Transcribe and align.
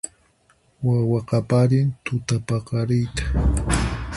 Wawa 0.87 1.19
qaparin 1.29 1.87
tutapaqariyta 2.03 3.23